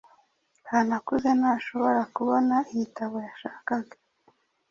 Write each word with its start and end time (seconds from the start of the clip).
Kanakuze 0.67 1.29
ntashobora 1.39 2.01
kubona 2.15 2.55
igitabo 2.71 3.15
yashakaga. 3.27 3.95